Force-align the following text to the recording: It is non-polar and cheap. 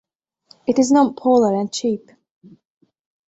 It 0.65 0.79
is 0.79 0.91
non-polar 0.91 1.53
and 1.53 1.71
cheap. 1.71 2.09